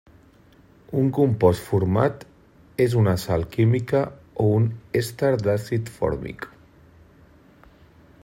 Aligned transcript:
Un 0.99 1.09
compost 1.17 1.61
format 1.73 2.23
és 2.85 2.95
una 3.01 3.13
sal 3.25 3.45
química 3.57 4.01
o 4.43 4.47
un 4.55 4.67
èster 5.01 5.31
d'àcid 5.43 5.91
fòrmic. 5.99 6.49